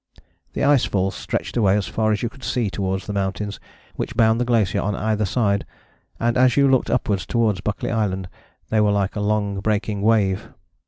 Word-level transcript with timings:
The 0.53 0.63
ice 0.63 0.83
falls 0.85 1.13
stretched 1.13 1.55
away 1.55 1.77
as 1.77 1.85
far 1.87 2.11
as 2.11 2.23
you 2.23 2.29
could 2.29 2.43
see 2.43 2.71
towards 2.71 3.05
the 3.05 3.13
mountains 3.13 3.59
which 3.97 4.17
bound 4.17 4.41
the 4.41 4.45
glacier 4.45 4.81
on 4.81 4.95
either 4.95 5.25
side, 5.25 5.63
and 6.19 6.39
as 6.39 6.57
you 6.57 6.67
looked 6.67 6.89
upwards 6.89 7.27
towards 7.27 7.61
Buckley 7.61 7.91
Island 7.91 8.27
they 8.69 8.81
were 8.81 8.89
like 8.89 9.15
a 9.15 9.21
long 9.21 9.59
breaking 9.59 10.01
wave. 10.01 10.49